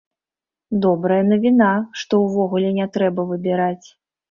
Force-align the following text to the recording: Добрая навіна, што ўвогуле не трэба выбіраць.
Добрая 0.85 1.19
навіна, 1.33 1.67
што 2.05 2.21
ўвогуле 2.25 2.73
не 2.81 2.91
трэба 2.99 3.29
выбіраць. 3.35 3.87